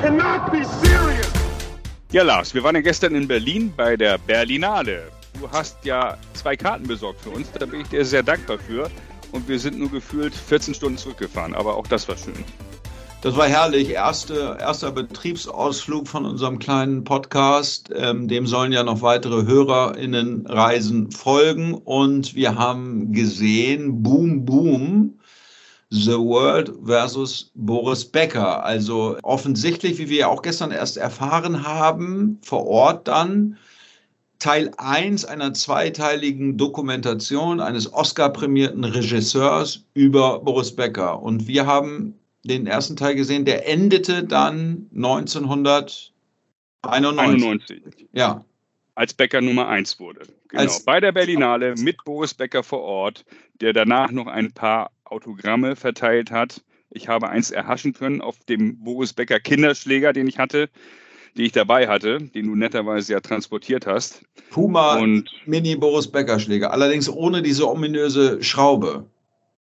[0.00, 1.32] cannot be serious.
[2.12, 5.10] Ja, Lars, wir waren ja gestern in Berlin bei der Berlinale.
[5.40, 8.90] Du hast ja zwei Karten besorgt für uns, da bin ich dir sehr dankbar für.
[9.32, 12.44] Und wir sind nur gefühlt 14 Stunden zurückgefahren, aber auch das war schön.
[13.24, 13.88] Das war herrlich.
[13.88, 17.90] Erste, erster Betriebsausflug von unserem kleinen Podcast.
[17.96, 21.72] Ähm, dem sollen ja noch weitere HörerInnenreisen folgen.
[21.72, 25.18] Und wir haben gesehen, Boom Boom,
[25.94, 28.64] The World versus Boris Becker.
[28.64, 33.56] Also offensichtlich, wie wir ja auch gestern erst erfahren haben, vor Ort dann,
[34.40, 41.22] Teil 1 einer zweiteiligen Dokumentation eines Oscar-prämierten Regisseurs über Boris Becker.
[41.22, 46.12] Und wir haben den ersten Teil gesehen, der endete dann 1991.
[46.82, 47.82] 91.
[48.12, 48.44] Ja.
[48.96, 50.20] Als Becker Nummer 1 wurde.
[50.48, 50.62] Genau.
[50.62, 53.24] Als, bei der Berlinale mit Boris Becker vor Ort,
[53.60, 56.62] der danach noch ein paar Autogramme verteilt hat.
[56.90, 60.68] Ich habe eins erhaschen können auf dem Boris Becker Kinderschläger, den ich hatte
[61.36, 64.22] die ich dabei hatte, den du netterweise ja transportiert hast.
[64.50, 69.08] Puma und Mini Boris Becker Schläger, allerdings ohne diese ominöse Schraube.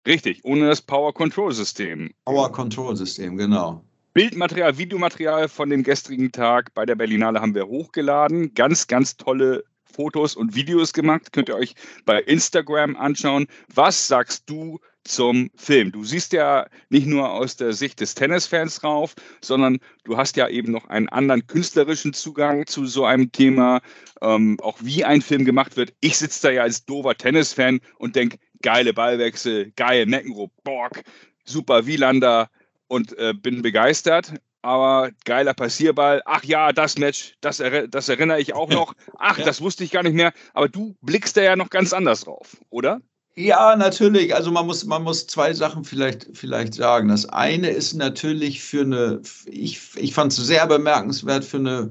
[0.06, 2.12] Richtig, ohne das Power Control System.
[2.24, 3.84] Power Control System, genau.
[4.12, 8.52] Bildmaterial, Videomaterial von dem gestrigen Tag bei der Berlinale haben wir hochgeladen.
[8.54, 11.32] Ganz, ganz tolle Fotos und Videos gemacht.
[11.32, 13.46] Könnt ihr euch bei Instagram anschauen.
[13.74, 15.92] Was sagst du zum Film?
[15.92, 20.48] Du siehst ja nicht nur aus der Sicht des Tennisfans rauf, sondern du hast ja
[20.48, 23.80] eben noch einen anderen künstlerischen Zugang zu so einem Thema,
[24.20, 25.92] ähm, auch wie ein Film gemacht wird.
[26.00, 31.02] Ich sitze da ja als dover Tennisfan und denke, geile Ballwechsel, geil McEnroe, Borg,
[31.44, 32.48] super Wielander
[32.88, 34.32] und äh, bin begeistert
[34.64, 36.22] aber geiler Passierball.
[36.24, 38.94] Ach ja, das Match, das, er, das erinnere ich auch noch.
[39.18, 39.44] Ach, ja.
[39.44, 40.32] das wusste ich gar nicht mehr.
[40.54, 43.00] Aber du blickst da ja noch ganz anders drauf, oder?
[43.36, 44.32] Ja, natürlich.
[44.34, 47.08] Also man muss, man muss zwei Sachen vielleicht, vielleicht sagen.
[47.08, 51.90] Das eine ist natürlich für eine, ich, ich fand es sehr bemerkenswert für eine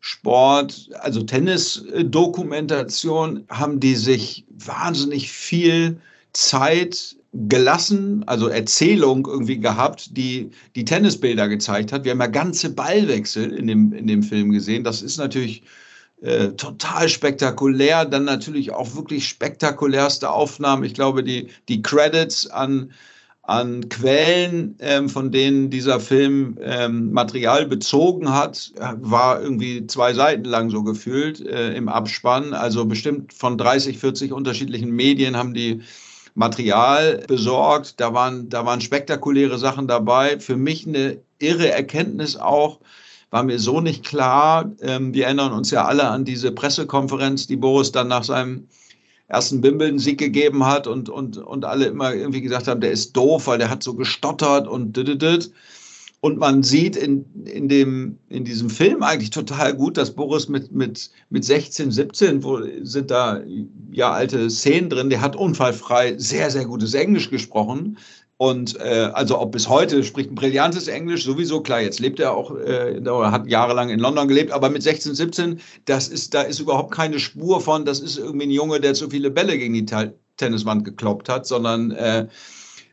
[0.00, 6.00] Sport, also Tennis-Dokumentation, haben die sich wahnsinnig viel
[6.32, 12.04] Zeit gelassen, also Erzählung irgendwie gehabt, die die Tennisbilder gezeigt hat.
[12.04, 14.84] Wir haben ja ganze Ballwechsel in dem, in dem Film gesehen.
[14.84, 15.64] Das ist natürlich
[16.20, 18.04] äh, total spektakulär.
[18.04, 20.84] Dann natürlich auch wirklich spektakulärste Aufnahmen.
[20.84, 22.92] Ich glaube, die, die Credits an,
[23.42, 30.44] an Quellen, ähm, von denen dieser Film ähm, Material bezogen hat, war irgendwie zwei Seiten
[30.44, 32.52] lang so gefühlt äh, im Abspann.
[32.52, 35.82] Also bestimmt von 30, 40 unterschiedlichen Medien haben die
[36.34, 38.00] Material besorgt.
[38.00, 40.38] Da waren, da waren spektakuläre Sachen dabei.
[40.38, 42.80] Für mich eine irre Erkenntnis auch,
[43.30, 44.72] war mir so nicht klar.
[44.80, 48.68] Ähm, wir erinnern uns ja alle an diese Pressekonferenz, die Boris dann nach seinem
[49.28, 53.46] ersten Wimbledon-Sieg gegeben hat und, und, und alle immer irgendwie gesagt haben, der ist doof,
[53.46, 55.52] weil der hat so gestottert und dit,
[56.20, 60.72] und man sieht in, in, dem, in diesem Film eigentlich total gut, dass Boris mit,
[60.72, 63.40] mit, mit 16, 17, wo sind da
[63.92, 67.98] ja alte Szenen drin, der hat unfallfrei sehr, sehr gutes Englisch gesprochen.
[68.38, 72.34] Und äh, also ob bis heute spricht ein brillantes Englisch, sowieso klar, jetzt lebt er
[72.34, 76.42] auch, äh, oder hat jahrelang in London gelebt, aber mit 16, 17, das ist, da
[76.42, 79.74] ist überhaupt keine Spur von, das ist irgendwie ein Junge, der zu viele Bälle gegen
[79.74, 79.86] die
[80.36, 82.28] Tenniswand gekloppt hat, sondern äh,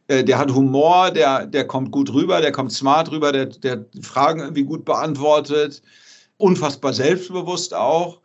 [0.07, 3.85] äh, der hat Humor, der, der kommt gut rüber, der kommt smart rüber, der, der
[4.01, 5.83] Fragen irgendwie gut beantwortet,
[6.37, 8.19] unfassbar selbstbewusst auch.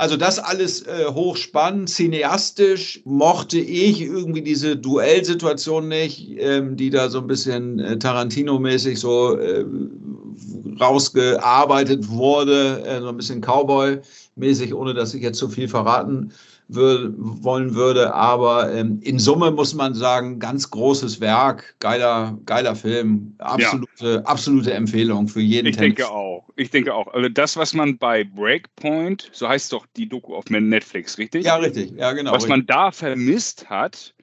[0.00, 7.10] Also das alles äh, hochspannend, cineastisch mochte ich irgendwie diese Duellsituation nicht, ähm, die da
[7.10, 9.66] so ein bisschen äh, Tarantino-mäßig so äh,
[10.80, 16.32] rausgearbeitet wurde, äh, so ein bisschen Cowboy-mäßig, ohne dass ich jetzt zu viel verraten
[16.74, 18.14] wollen würde.
[18.14, 24.20] Aber ähm, in Summe muss man sagen, ganz großes Werk, geiler, geiler Film, absolute, ja.
[24.22, 25.68] absolute Empfehlung für jeden.
[25.68, 25.96] Ich Tennis.
[25.96, 26.48] denke auch.
[26.56, 27.08] Ich denke auch.
[27.08, 31.44] Also das, was man bei Breakpoint, so heißt doch die Doku auf Netflix, richtig?
[31.44, 31.92] Ja, richtig.
[31.96, 32.30] Ja, genau.
[32.32, 32.50] Was richtig.
[32.50, 34.14] man da vermisst hat,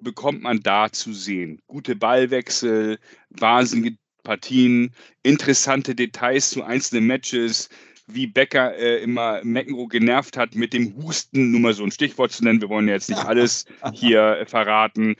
[0.00, 1.60] bekommt man da zu sehen.
[1.66, 2.98] Gute Ballwechsel,
[3.30, 4.90] wahnsinnige Partien,
[5.22, 7.68] interessante Details zu einzelnen Matches,
[8.06, 12.32] wie Becker äh, immer McEnroe genervt hat mit dem Husten, nur mal so ein Stichwort
[12.32, 12.60] zu nennen.
[12.60, 15.16] Wir wollen jetzt nicht alles hier äh, verraten.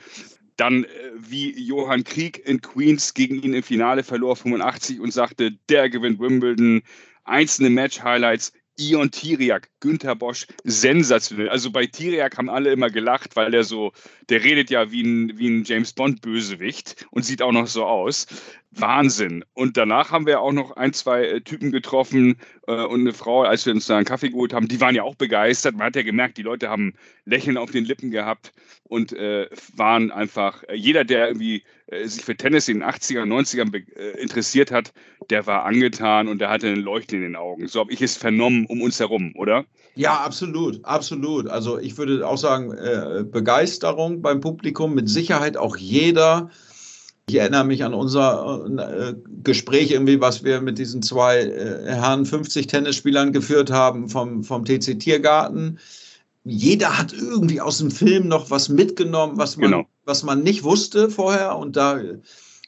[0.57, 0.87] Dann äh,
[1.17, 6.19] wie Johann Krieg in Queens gegen ihn im Finale verlor 85 und sagte, der gewinnt
[6.19, 6.81] Wimbledon.
[7.23, 11.49] Einzelne Match-Highlights, Ion Tiriak, Günther Bosch, sensationell.
[11.49, 13.93] Also bei Tiriak haben alle immer gelacht, weil der so,
[14.29, 18.27] der redet ja wie ein, wie ein James Bond-Bösewicht und sieht auch noch so aus.
[18.71, 19.45] Wahnsinn.
[19.53, 22.37] Und danach haben wir auch noch ein, zwei äh, Typen getroffen,
[22.67, 25.03] äh, und eine Frau, als wir uns da einen Kaffee geholt haben, die waren ja
[25.03, 25.75] auch begeistert.
[25.75, 26.93] Man hat ja gemerkt, die Leute haben
[27.25, 28.51] Lächeln auf den Lippen gehabt
[28.83, 33.23] und äh, waren einfach, äh, jeder, der irgendwie äh, sich für Tennis in den 80er,
[33.23, 34.93] 90ern äh, interessiert hat,
[35.29, 37.67] der war angetan und der hatte ein Leuchten in den Augen.
[37.67, 39.65] So habe ich es vernommen um uns herum, oder?
[39.95, 41.47] Ja, absolut, absolut.
[41.47, 46.49] Also ich würde auch sagen, äh, Begeisterung beim Publikum, mit Sicherheit auch jeder.
[47.27, 52.25] Ich erinnere mich an unser äh, Gespräch irgendwie, was wir mit diesen zwei äh, Herren
[52.25, 55.79] 50 Tennisspielern geführt haben vom, vom TC Tiergarten.
[56.43, 59.85] Jeder hat irgendwie aus dem Film noch was mitgenommen, was man, genau.
[60.03, 61.57] was man nicht wusste vorher.
[61.57, 61.99] Und da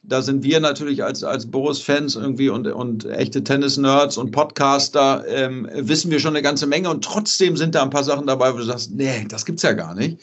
[0.08, 5.68] da sind wir natürlich als, als Boris-Fans irgendwie und, und echte Tennis-Nerds und Podcaster, ähm,
[5.74, 8.58] wissen wir schon eine ganze Menge und trotzdem sind da ein paar Sachen dabei, wo
[8.58, 10.20] du sagst, nee, das gibt's ja gar nicht.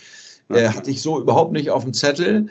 [0.49, 2.49] Äh, hatte ich so überhaupt nicht auf dem Zettel.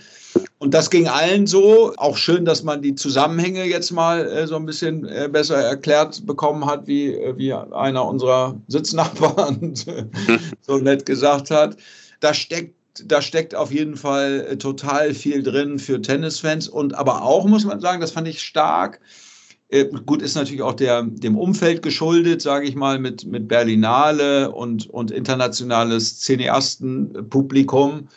[0.58, 1.94] Und das ging allen so.
[1.98, 6.26] Auch schön, dass man die Zusammenhänge jetzt mal äh, so ein bisschen äh, besser erklärt
[6.26, 9.76] bekommen hat, wie, äh, wie einer unserer Sitznachbarn
[10.62, 11.78] so nett gesagt hat.
[12.20, 17.24] Da steckt da steckt auf jeden Fall äh, total viel drin für Tennisfans und aber
[17.24, 19.00] auch, muss man sagen, das fand ich stark.
[19.70, 24.52] Äh, gut, ist natürlich auch der, dem Umfeld geschuldet, sage ich mal, mit, mit Berlinale
[24.52, 28.08] und, und internationales Cineastenpublikum.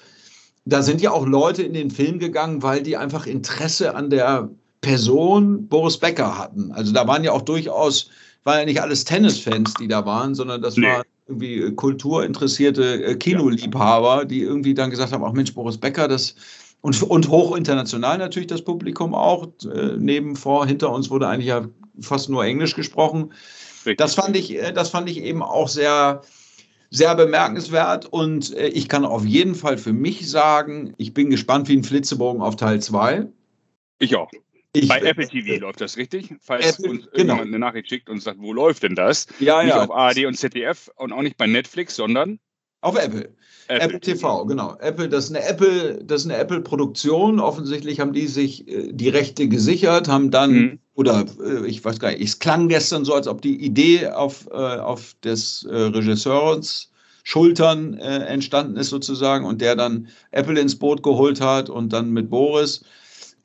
[0.67, 4.51] Da sind ja auch Leute in den Film gegangen, weil die einfach Interesse an der
[4.81, 6.73] Person Boris Becker hatten.
[6.73, 8.11] Also da waren ja auch durchaus,
[8.45, 10.87] waren ja nicht alles Tennisfans, die da waren, sondern das nee.
[10.87, 16.09] waren irgendwie äh, kulturinteressierte äh, Kinoliebhaber, die irgendwie dann gesagt haben, ach Mensch, Boris Becker,
[16.09, 16.35] das
[16.83, 19.49] und, und hoch international natürlich das Publikum auch.
[19.65, 21.67] Äh, neben vor, hinter uns wurde eigentlich ja
[22.01, 23.33] fast nur Englisch gesprochen.
[23.97, 26.23] Das fand ich, äh, das fand ich eben auch sehr,
[26.91, 31.77] sehr bemerkenswert und ich kann auf jeden Fall für mich sagen, ich bin gespannt wie
[31.77, 33.27] ein Flitzebogen auf Teil 2.
[33.99, 34.31] Ich auch.
[34.83, 36.35] Ich, Bei Apple TV läuft das richtig?
[36.41, 37.41] Falls Apple, uns genau.
[37.41, 39.27] eine Nachricht schickt und sagt, wo läuft denn das?
[39.41, 39.85] Ja, nicht ja.
[39.85, 42.39] auf ARD und ZDF und auch nicht bei Netflix, sondern
[42.83, 43.31] auf Apple.
[43.69, 43.85] Apple.
[43.85, 44.77] Apple TV, genau.
[44.79, 47.41] Apple, das ist eine Apple, das ist eine Apple-Produktion.
[47.41, 50.79] Offensichtlich haben die sich äh, die Rechte gesichert, haben dann mhm.
[50.95, 54.47] oder äh, ich weiß gar nicht, es klang gestern so, als ob die Idee auf,
[54.53, 56.93] äh, auf des äh, Regisseurs
[57.25, 62.11] Schultern äh, entstanden ist sozusagen und der dann Apple ins Boot geholt hat und dann
[62.11, 62.85] mit Boris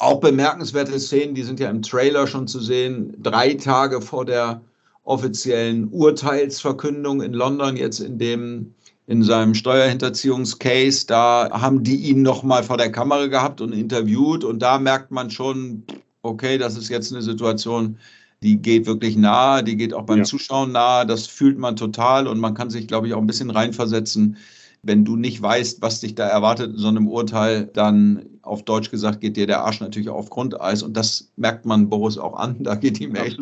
[0.02, 4.62] auch bemerkenswerte Szenen, die sind ja im Trailer schon zu sehen, drei Tage vor der
[5.04, 8.74] offiziellen Urteilsverkündung in London, jetzt in dem
[9.08, 14.44] in seinem Steuerhinterziehungscase, da haben die ihn noch mal vor der Kamera gehabt und interviewt.
[14.46, 15.84] Und da merkt man schon,
[16.22, 17.98] okay, das ist jetzt eine Situation,
[18.42, 20.24] die geht wirklich nahe, die geht auch beim ja.
[20.24, 23.50] Zuschauen nahe, das fühlt man total und man kann sich, glaube ich, auch ein bisschen
[23.50, 24.38] reinversetzen,
[24.84, 28.90] wenn du nicht weißt, was dich da erwartet in so einem Urteil, dann auf Deutsch
[28.90, 32.58] gesagt geht dir der Arsch natürlich auf Grundeis und das merkt man Boris auch an,
[32.64, 33.40] da geht ihm echt.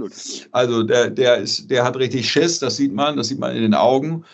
[0.52, 3.62] Also der, der, ist, der hat richtig Schiss, das sieht man, das sieht man in
[3.62, 4.26] den Augen.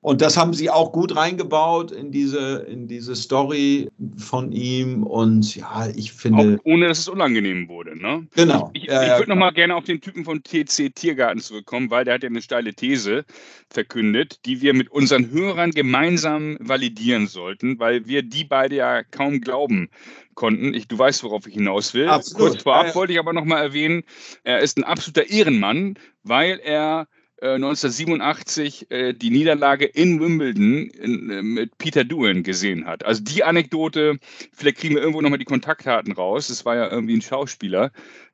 [0.00, 5.02] Und das haben sie auch gut reingebaut in diese, in diese Story von ihm.
[5.02, 6.58] Und ja, ich finde.
[6.58, 8.26] Auch ohne dass es unangenehm wurde, ne?
[8.34, 8.70] Genau.
[8.74, 11.90] Ich, ich, ja, ich würde ja, nochmal gerne auf den Typen von TC Tiergarten zurückkommen,
[11.90, 13.24] weil der hat ja eine steile These
[13.70, 19.40] verkündet, die wir mit unseren Hörern gemeinsam validieren sollten, weil wir die beide ja kaum
[19.40, 19.88] glauben
[20.34, 20.74] konnten.
[20.74, 22.08] Ich, du weißt, worauf ich hinaus will.
[22.08, 22.50] Absolut.
[22.50, 24.02] Kurz vorab ja, wollte ich aber nochmal erwähnen,
[24.42, 27.06] er ist ein absoluter Ehrenmann, weil er
[27.52, 33.04] 1987 äh, äh, die Niederlage in Wimbledon in, äh, mit Peter Doohan gesehen hat.
[33.04, 34.18] Also die Anekdote,
[34.52, 36.48] vielleicht kriegen wir irgendwo nochmal die Kontaktdaten raus.
[36.48, 37.92] Das war ja irgendwie ein Schauspieler.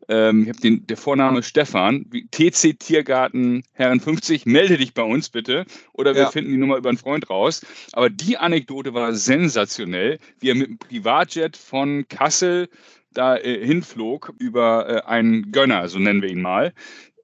[0.09, 2.07] Ähm, ich habe den der Vorname Stefan.
[2.31, 5.65] TC Tiergarten Herren 50, melde dich bei uns bitte.
[5.93, 6.31] Oder wir ja.
[6.31, 7.65] finden die Nummer über einen Freund raus.
[7.93, 12.69] Aber die Anekdote war sensationell, wie er mit einem Privatjet von Kassel
[13.13, 16.73] da äh, hinflog über äh, einen Gönner, so nennen wir ihn mal,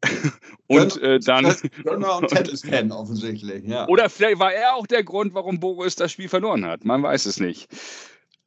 [0.66, 1.54] und äh, dann.
[1.82, 3.86] Gönner und Tennis-Fan offensichtlich, ja.
[3.88, 6.84] Oder vielleicht war er auch der Grund, warum Boris das Spiel verloren hat.
[6.84, 7.68] Man weiß es nicht.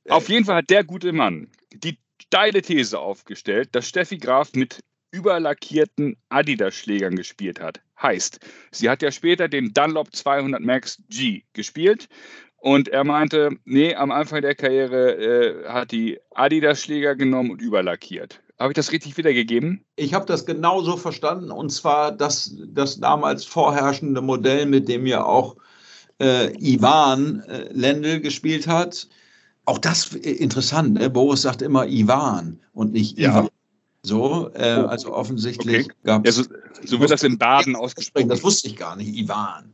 [0.05, 0.11] Äh.
[0.11, 4.79] Auf jeden Fall hat der gute Mann die steile These aufgestellt, dass Steffi Graf mit
[5.11, 7.81] überlackierten Adidas-Schlägern gespielt hat.
[8.01, 8.39] Heißt,
[8.71, 12.07] sie hat ja später den Dunlop 200 Max G gespielt
[12.57, 18.41] und er meinte, nee, am Anfang der Karriere äh, hat die Adidas-Schläger genommen und überlackiert.
[18.59, 19.85] Habe ich das richtig wiedergegeben?
[19.95, 21.49] Ich habe das genauso verstanden.
[21.49, 25.55] Und zwar das, das damals vorherrschende Modell, mit dem ja auch
[26.19, 29.07] äh, Ivan äh, Lendl gespielt hat.
[29.63, 30.95] Auch das äh, interessant.
[30.95, 31.09] Ne?
[31.09, 33.31] Boris sagt immer Ivan und nicht ja.
[33.31, 33.49] Ivan.
[34.01, 34.87] So, äh, oh.
[34.87, 35.95] also offensichtlich okay.
[36.03, 36.37] gab es.
[36.37, 36.49] Ja, so,
[36.85, 38.29] so, wird das in Baden ausgesprochen.
[38.29, 39.68] Das wusste ich gar nicht, Ivan.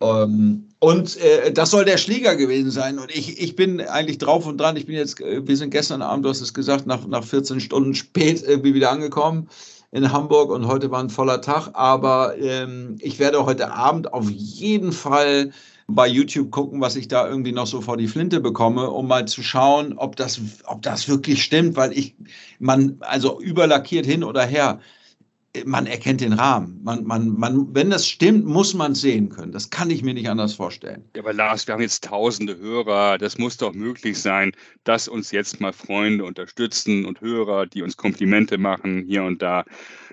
[0.00, 2.98] Ähm, und äh, das soll der Schläger gewesen sein.
[2.98, 4.76] Und ich, ich bin eigentlich drauf und dran.
[4.76, 7.60] Ich bin jetzt, äh, wir sind gestern Abend, du hast es gesagt, nach, nach 14
[7.60, 9.48] Stunden spät irgendwie wieder angekommen.
[9.92, 11.70] in Hamburg und heute war ein voller Tag.
[11.74, 15.52] Aber ähm, ich werde heute Abend auf jeden Fall
[15.94, 19.26] bei YouTube gucken, was ich da irgendwie noch so vor die Flinte bekomme, um mal
[19.26, 22.14] zu schauen, ob das, ob das wirklich stimmt, weil ich,
[22.58, 24.80] man, also überlackiert hin oder her,
[25.64, 26.80] man erkennt den Rahmen.
[26.82, 29.50] Man, man, man, wenn das stimmt, muss man es sehen können.
[29.50, 31.04] Das kann ich mir nicht anders vorstellen.
[31.14, 33.18] Ja, aber Lars, wir haben jetzt tausende Hörer.
[33.18, 34.52] Das muss doch möglich sein,
[34.84, 39.64] dass uns jetzt mal Freunde unterstützen und Hörer, die uns Komplimente machen hier und da,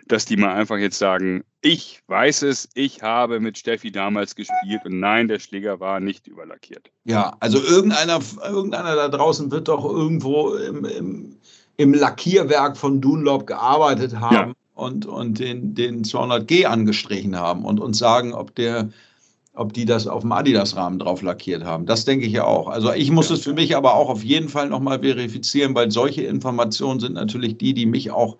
[0.08, 4.86] dass die mal einfach jetzt sagen, ich weiß es, ich habe mit Steffi damals gespielt
[4.86, 6.90] und nein, der Schläger war nicht überlackiert.
[7.04, 11.38] Ja, also irgendeiner, irgendeiner da draußen wird doch irgendwo im, im,
[11.76, 14.34] im Lackierwerk von Dunlop gearbeitet haben.
[14.34, 18.90] Ja und, und den, den 200G angestrichen haben und uns sagen, ob der
[19.58, 21.88] ob die das auf dem Adidas-Rahmen drauf lackiert haben.
[21.88, 22.68] Das denke ich ja auch.
[22.68, 26.22] Also ich muss es für mich aber auch auf jeden Fall nochmal verifizieren, weil solche
[26.22, 28.38] Informationen sind natürlich die, die mich auch,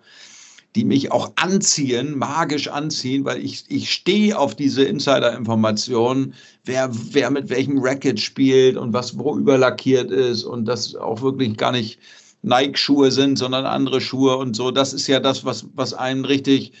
[0.76, 7.30] die mich auch anziehen, magisch anziehen, weil ich, ich stehe auf diese Insider-Informationen, wer, wer
[7.32, 11.98] mit welchem Racket spielt und was wo überlackiert ist und das auch wirklich gar nicht
[12.42, 14.70] Nike-Schuhe sind, sondern andere Schuhe und so.
[14.70, 16.72] Das ist ja das, was, was einen richtig,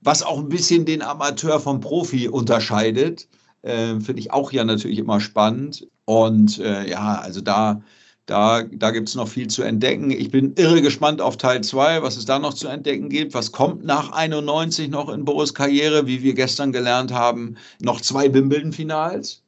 [0.00, 3.28] was auch ein bisschen den Amateur vom Profi unterscheidet.
[3.62, 5.86] Äh, Finde ich auch ja natürlich immer spannend.
[6.04, 7.82] Und äh, ja, also da,
[8.26, 10.10] da, da gibt es noch viel zu entdecken.
[10.10, 13.34] Ich bin irre gespannt auf Teil 2, was es da noch zu entdecken gibt.
[13.34, 18.32] Was kommt nach 91 noch in Boris Karriere, wie wir gestern gelernt haben, noch zwei
[18.32, 19.42] Wimbledon-Finals.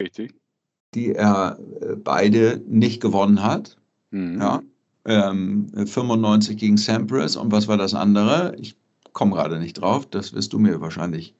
[0.00, 0.34] Richtig.
[0.94, 3.77] Die er äh, beide nicht gewonnen hat.
[4.10, 4.40] Mhm.
[4.40, 4.62] Ja,
[5.04, 8.54] ähm, 95 gegen Sampras und was war das andere?
[8.58, 8.76] Ich
[9.12, 11.34] komme gerade nicht drauf, das wirst du mir wahrscheinlich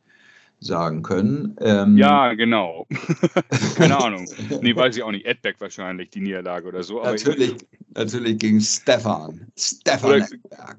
[0.60, 1.56] sagen können.
[1.60, 2.87] Ähm, ja, genau.
[3.76, 4.28] Keine Ahnung.
[4.60, 5.25] Nee, weiß ich auch nicht.
[5.25, 7.02] Edbeck wahrscheinlich, die Niederlage oder so.
[7.02, 9.46] natürlich, ich, natürlich gegen Stefan.
[9.56, 10.26] Stefan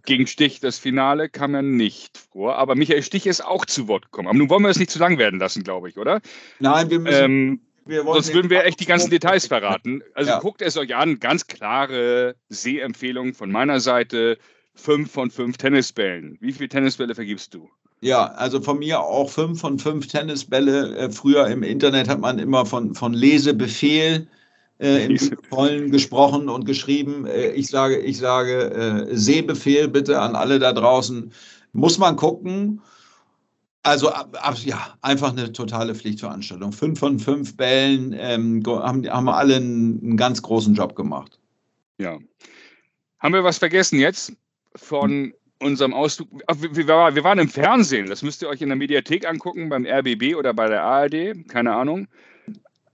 [0.06, 2.58] gegen Stich, das Finale kam ja nicht vor.
[2.58, 4.28] Aber Michael Stich ist auch zu Wort gekommen.
[4.28, 6.20] Aber nun wollen wir es nicht zu lang werden lassen, glaube ich, oder?
[6.60, 10.02] Nein, wir müssen, ähm, Sonst würden wir echt die ganzen Details verraten.
[10.14, 10.40] Also ja.
[10.40, 14.38] guckt es euch an, ganz klare Sehempfehlung von meiner Seite.
[14.76, 16.38] Fünf von fünf Tennisbällen.
[16.40, 17.70] Wie viele Tennisbälle vergibst du?
[18.02, 20.96] Ja, also von mir auch fünf von fünf Tennisbälle.
[20.96, 24.28] Äh, früher im Internet hat man immer von, von Lesebefehl
[24.80, 25.18] äh, im
[25.50, 27.26] Vollen gesprochen und geschrieben.
[27.26, 31.34] Äh, ich sage, ich sage äh, Sehbefehl bitte an alle da draußen.
[31.74, 32.82] Muss man gucken.
[33.84, 34.12] Also
[34.66, 36.74] ja, einfach eine totale Pflichtveranstaltung.
[36.74, 41.40] Fünf von fünf Bällen ähm, haben, haben alle einen, einen, ganz großen Job gemacht.
[41.98, 42.18] Ja.
[43.20, 44.34] Haben wir was vergessen jetzt
[44.76, 46.30] von unserem Ausflug?
[46.50, 48.08] Wir waren im Fernsehen.
[48.08, 51.48] Das müsst ihr euch in der Mediathek angucken, beim RBB oder bei der ARD.
[51.48, 52.08] Keine Ahnung.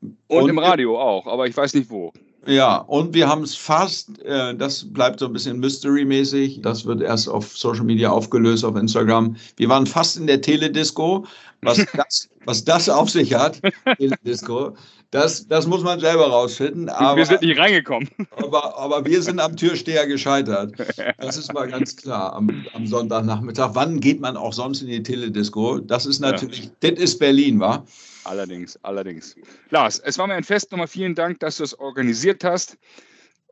[0.01, 2.13] Und, Und im Radio auch, aber ich weiß nicht wo.
[2.47, 7.01] Ja, und wir haben es fast, äh, das bleibt so ein bisschen Mystery-mäßig, das wird
[7.01, 9.35] erst auf Social Media aufgelöst, auf Instagram.
[9.57, 11.25] Wir waren fast in der Teledisco.
[11.61, 13.59] Was das, was das auf sich hat,
[13.97, 14.75] Teledisco,
[15.11, 16.89] das, das muss man selber rausfinden.
[16.89, 18.09] Aber, wir sind nicht reingekommen.
[18.37, 20.73] Aber, aber wir sind am Türsteher gescheitert.
[21.19, 23.71] Das ist mal ganz klar am, am Sonntagnachmittag.
[23.73, 25.79] Wann geht man auch sonst in die Teledisco?
[25.79, 26.91] Das ist natürlich, ja.
[26.91, 27.85] das ist Berlin, wa?
[28.25, 29.35] Allerdings, allerdings.
[29.69, 30.71] Lars, es war mir ein Fest.
[30.71, 32.77] Nochmal vielen Dank, dass du es organisiert hast.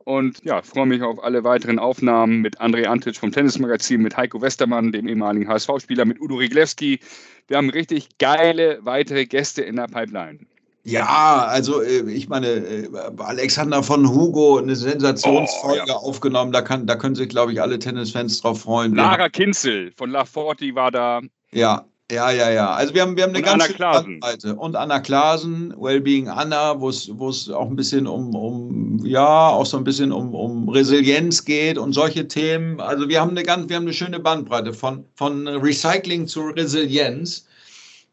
[0.04, 4.40] Und ja, freue mich auf alle weiteren Aufnahmen mit André Antic vom Tennismagazin, mit Heiko
[4.42, 7.00] Westermann, dem ehemaligen HSV-Spieler, mit Udo Riglewski.
[7.48, 10.40] Wir haben richtig geile weitere Gäste in der Pipeline.
[10.82, 15.94] Ja, also äh, ich meine, äh, Alexander von Hugo, eine Sensationsfolge oh, ja.
[15.94, 16.52] aufgenommen.
[16.52, 18.94] Da, kann, da können sich, glaube ich, alle Tennisfans drauf freuen.
[18.94, 21.22] Lara Kinzel von La Forti war da.
[21.52, 22.70] Ja, ja, ja, ja.
[22.74, 24.54] Also wir haben, wir haben eine und ganze Bandbreite.
[24.56, 29.48] Und Anna Klasen, Wellbeing Anna, wo es, wo es auch ein bisschen um, um, ja,
[29.48, 32.78] auch so ein bisschen um, um Resilienz geht und solche Themen.
[32.78, 37.46] Also wir haben eine ganz, wir haben eine schöne Bandbreite von, von Recycling zu Resilienz.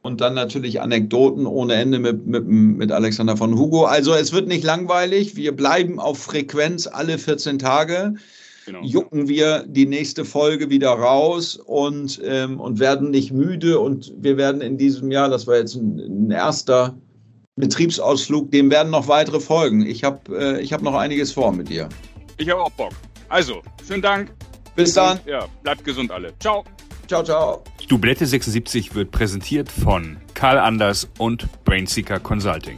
[0.04, 3.86] Und dann natürlich Anekdoten ohne Ende mit, mit, mit Alexander von Hugo.
[3.86, 5.36] Also es wird nicht langweilig.
[5.36, 8.16] Wir bleiben auf Frequenz alle 14 Tage
[8.66, 8.82] genau.
[8.84, 13.80] jucken wir die nächste Folge wieder raus und, ähm, und werden nicht müde.
[13.80, 16.98] Und wir werden in diesem Jahr, das war jetzt ein, ein erster
[17.56, 19.86] Betriebsausflug, dem werden noch weitere folgen.
[19.86, 21.90] Ich habe äh, hab noch einiges vor mit dir.
[22.38, 22.94] Ich habe auch Bock.
[23.30, 24.34] Also, schönen Dank.
[24.76, 25.20] Bis dann.
[25.20, 26.34] Und, ja, bleibt gesund alle.
[26.40, 26.64] Ciao.
[27.08, 27.64] Ciao, ciao.
[27.90, 32.78] Dublette 76 wird präsentiert von Karl Anders und Brainseeker Consulting.